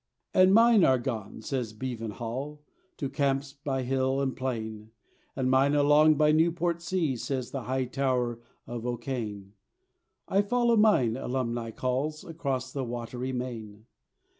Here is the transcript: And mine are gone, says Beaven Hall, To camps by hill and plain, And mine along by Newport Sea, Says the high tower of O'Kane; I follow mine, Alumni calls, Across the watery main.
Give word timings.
And 0.33 0.51
mine 0.51 0.83
are 0.83 0.97
gone, 0.97 1.43
says 1.43 1.73
Beaven 1.75 2.13
Hall, 2.13 2.63
To 2.97 3.07
camps 3.07 3.53
by 3.53 3.83
hill 3.83 4.19
and 4.19 4.35
plain, 4.35 4.89
And 5.35 5.47
mine 5.51 5.75
along 5.75 6.15
by 6.15 6.31
Newport 6.31 6.81
Sea, 6.81 7.15
Says 7.15 7.51
the 7.51 7.65
high 7.65 7.85
tower 7.85 8.39
of 8.65 8.83
O'Kane; 8.83 9.53
I 10.27 10.41
follow 10.41 10.75
mine, 10.75 11.15
Alumni 11.17 11.69
calls, 11.69 12.23
Across 12.23 12.73
the 12.73 12.83
watery 12.83 13.31
main. 13.31 13.85